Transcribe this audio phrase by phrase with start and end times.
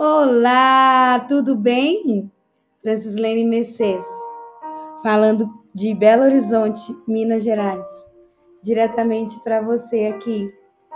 [0.00, 2.30] Olá, tudo bem?
[2.80, 4.06] Francislene Mercedes,
[5.02, 7.84] falando de Belo Horizonte, Minas Gerais,
[8.62, 10.48] diretamente para você aqui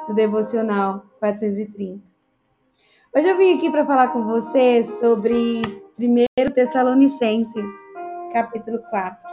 [0.07, 2.01] do Devocional 430.
[3.12, 5.62] Hoje eu vim aqui para falar com você sobre
[5.98, 7.72] 1 Tessalonicenses,
[8.32, 9.28] capítulo 4.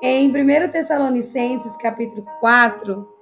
[0.00, 3.15] Em 1 Tessalonicenses, capítulo 4,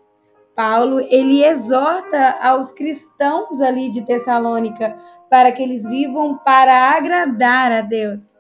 [0.55, 4.97] Paulo, ele exorta aos cristãos ali de Tessalônica
[5.29, 8.35] para que eles vivam para agradar a Deus.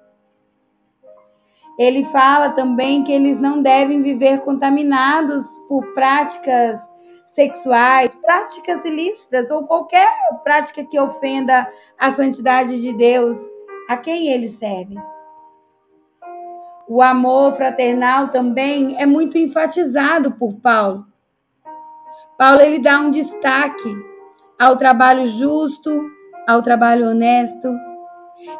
[1.78, 6.78] Ele fala também que eles não devem viver contaminados por práticas
[7.26, 10.08] sexuais, práticas ilícitas ou qualquer
[10.44, 13.36] prática que ofenda a santidade de Deus,
[13.88, 14.98] a quem eles servem.
[16.86, 21.06] O amor fraternal também é muito enfatizado por Paulo.
[22.38, 23.96] Paulo ele dá um destaque
[24.60, 25.90] ao trabalho justo,
[26.46, 27.68] ao trabalho honesto.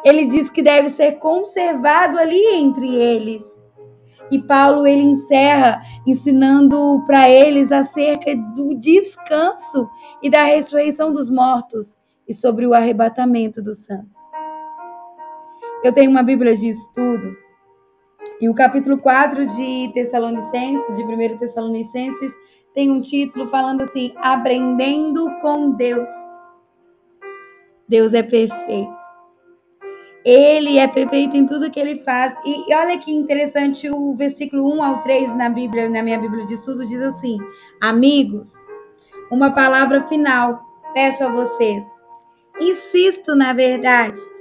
[0.03, 3.43] Ele diz que deve ser conservado ali entre eles.
[4.31, 9.89] E Paulo ele encerra ensinando para eles acerca do descanso
[10.23, 14.17] e da ressurreição dos mortos e sobre o arrebatamento dos santos.
[15.83, 17.44] Eu tenho uma Bíblia de estudo
[18.41, 22.33] e o capítulo 4 de Tessalonicenses, de 1 Tessalonicenses,
[22.73, 26.09] tem um título falando assim: Aprendendo com Deus.
[27.87, 29.15] Deus é perfeito.
[30.25, 32.35] Ele é perfeito em tudo que ele faz.
[32.45, 36.55] E olha que interessante, o versículo 1 ao 3 na Bíblia, na minha Bíblia de
[36.55, 37.37] estudo, diz assim:
[37.81, 38.53] Amigos,
[39.31, 40.61] uma palavra final
[40.93, 41.85] peço a vocês.
[42.59, 44.34] Insisto na verdade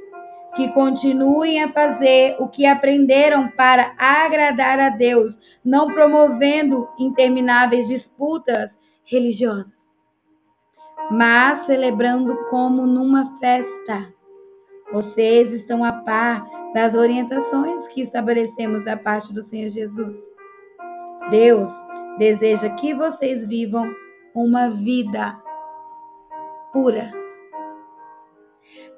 [0.54, 8.78] que continuem a fazer o que aprenderam para agradar a Deus, não promovendo intermináveis disputas
[9.04, 9.92] religiosas,
[11.10, 14.12] mas celebrando como numa festa.
[14.92, 20.16] Vocês estão a par das orientações que estabelecemos da parte do Senhor Jesus.
[21.30, 21.70] Deus
[22.18, 23.92] deseja que vocês vivam
[24.34, 25.42] uma vida
[26.72, 27.23] pura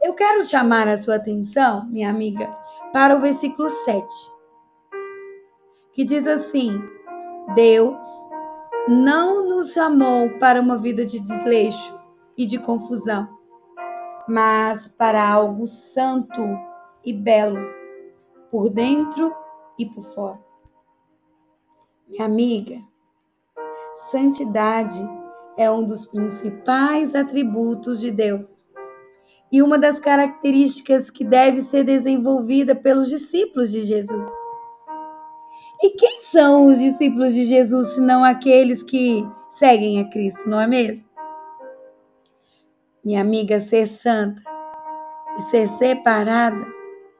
[0.03, 2.57] eu quero chamar a sua atenção, minha amiga,
[2.93, 4.07] para o versículo 7,
[5.93, 6.81] que diz assim:
[7.55, 8.03] Deus
[8.89, 11.99] não nos chamou para uma vida de desleixo
[12.37, 13.29] e de confusão,
[14.29, 16.43] mas para algo santo
[17.05, 17.59] e belo,
[18.51, 19.35] por dentro
[19.79, 20.39] e por fora.
[22.09, 22.81] Minha amiga,
[24.11, 25.03] santidade
[25.56, 28.71] é um dos principais atributos de Deus
[29.51, 34.27] e uma das características que deve ser desenvolvida pelos discípulos de Jesus.
[35.83, 40.61] E quem são os discípulos de Jesus, se não aqueles que seguem a Cristo, não
[40.61, 41.11] é mesmo?
[43.05, 44.43] Minha amiga, ser santa
[45.39, 46.67] e ser separada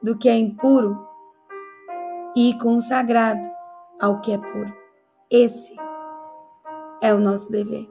[0.01, 0.97] do que é impuro
[2.35, 3.47] e consagrado
[3.99, 4.73] ao que é puro.
[5.29, 5.75] Esse
[7.01, 7.87] é o nosso dever.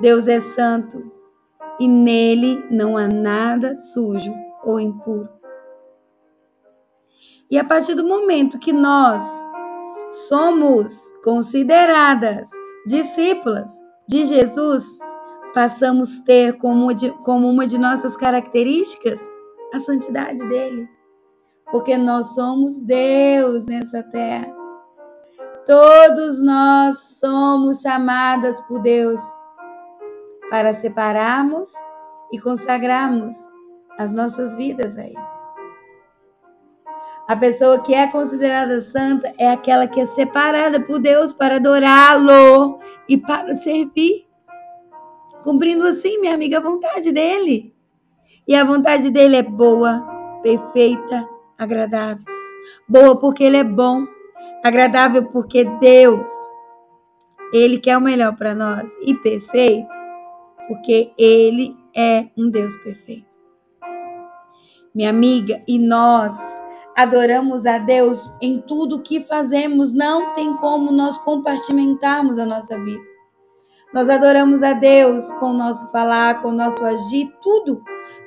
[0.00, 1.17] Deus é santo
[1.78, 4.34] e nele não há nada sujo
[4.64, 5.28] ou impuro.
[7.50, 9.22] E a partir do momento que nós
[10.28, 12.50] somos consideradas
[12.86, 13.72] discípulas
[14.08, 14.98] de Jesus,
[15.54, 19.20] passamos a ter como, de, como uma de nossas características
[19.72, 20.88] a santidade dele.
[21.70, 24.54] Porque nós somos Deus nessa terra.
[25.66, 29.20] Todos nós somos chamadas por Deus
[30.50, 31.68] para separarmos
[32.32, 33.34] e consagrarmos
[33.98, 35.38] as nossas vidas a Ele.
[37.28, 42.78] A pessoa que é considerada santa é aquela que é separada por Deus para adorá-lo
[43.06, 44.26] e para servir,
[45.42, 47.74] cumprindo assim, minha amiga, a vontade dele.
[48.46, 50.00] E a vontade dele é boa,
[50.42, 52.24] perfeita, agradável.
[52.88, 54.06] Boa porque ele é bom,
[54.64, 56.28] agradável porque Deus,
[57.52, 60.07] ele quer o melhor para nós e perfeito
[60.68, 63.38] porque Ele é um Deus perfeito.
[64.94, 66.38] Minha amiga, e nós
[66.96, 73.04] adoramos a Deus em tudo que fazemos, não tem como nós compartimentarmos a nossa vida.
[73.94, 77.82] Nós adoramos a Deus com o nosso falar, com o nosso agir, tudo.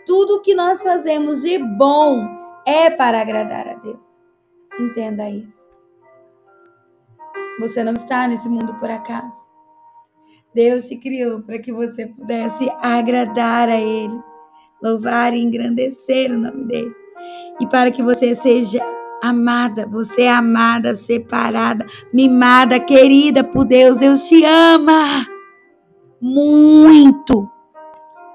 [0.05, 2.25] Tudo que nós fazemos de bom
[2.65, 4.19] é para agradar a Deus.
[4.79, 5.69] Entenda isso.
[7.59, 9.50] Você não está nesse mundo por acaso.
[10.53, 14.19] Deus te criou para que você pudesse agradar a Ele,
[14.83, 16.93] louvar e engrandecer o nome dEle.
[17.59, 18.81] E para que você seja
[19.21, 23.97] amada, você é amada, separada, mimada, querida por Deus.
[23.97, 25.25] Deus te ama
[26.19, 27.49] muito.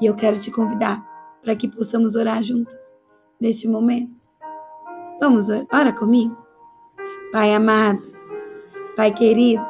[0.01, 1.05] E eu quero te convidar
[1.43, 2.95] para que possamos orar juntas
[3.41, 4.21] neste momento.
[5.21, 6.37] Vamos, ora comigo.
[7.33, 8.03] Pai amado,
[8.95, 9.67] Pai querido,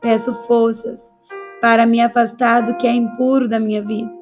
[0.00, 1.14] peço forças
[1.60, 4.12] para me afastar do que é impuro da minha vida.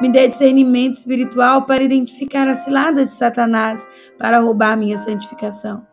[0.00, 3.86] Me dê discernimento espiritual para identificar as ciladas de Satanás
[4.18, 5.86] para roubar minha santificação.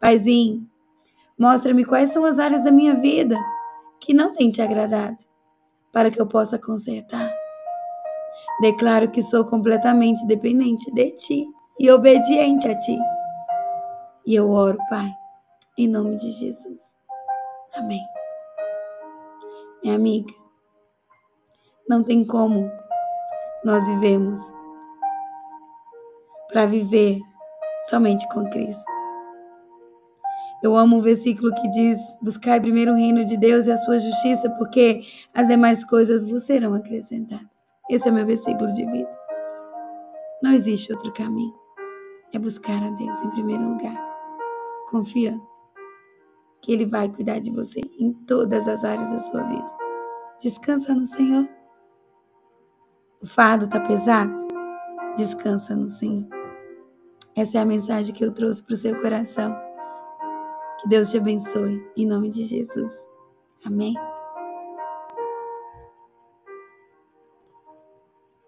[0.00, 0.66] Paizinho,
[1.38, 3.36] mostra-me quais são as áreas da minha vida
[4.00, 5.18] que não têm te agradado,
[5.92, 7.32] para que eu possa consertar.
[8.60, 11.46] Declaro que sou completamente dependente de ti
[11.78, 12.98] e obediente a ti.
[14.26, 15.10] E eu oro, Pai,
[15.78, 16.96] em nome de Jesus.
[17.74, 18.11] Amém.
[19.82, 20.32] Minha amiga,
[21.88, 22.70] não tem como
[23.64, 24.40] nós vivemos
[26.52, 27.18] para viver
[27.82, 28.84] somente com Cristo.
[30.62, 33.98] Eu amo o versículo que diz: Buscai primeiro o reino de Deus e a sua
[33.98, 35.00] justiça, porque
[35.34, 37.48] as demais coisas vos serão acrescentadas.
[37.90, 39.18] Esse é meu versículo de vida.
[40.40, 41.54] Não existe outro caminho.
[42.32, 44.00] É buscar a Deus em primeiro lugar.
[44.88, 45.51] Confiando
[46.62, 49.66] que Ele vai cuidar de você em todas as áreas da sua vida.
[50.40, 51.48] Descansa no Senhor.
[53.20, 54.34] O fardo está pesado?
[55.16, 56.28] Descansa no Senhor.
[57.36, 59.56] Essa é a mensagem que eu trouxe para o seu coração.
[60.80, 63.08] Que Deus te abençoe, em nome de Jesus.
[63.64, 63.94] Amém.